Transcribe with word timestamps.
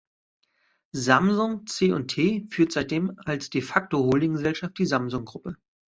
Samsung 0.93 1.67
C&T 1.67 2.47
führt 2.49 2.71
seitdem 2.71 3.13
als 3.23 3.51
de 3.51 3.61
facto 3.61 3.99
Holdinggesellschaft 4.05 4.79
die 4.79 4.87
Samsung-Gruppe. 4.87 5.57